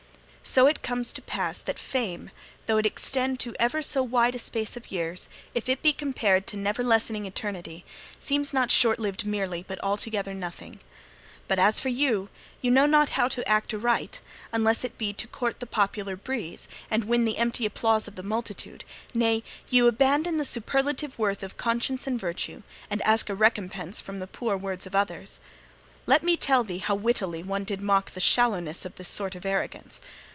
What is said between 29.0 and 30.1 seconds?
sort of arrogance.